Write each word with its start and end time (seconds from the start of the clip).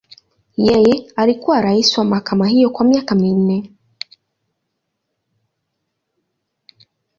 Yeye 0.57 1.11
alikuwa 1.15 1.61
rais 1.61 1.97
wa 1.97 2.05
mahakama 2.05 2.47
hiyo 2.47 2.69
kwa 2.69 2.85
miaka 2.85 3.15
minne. 3.15 3.71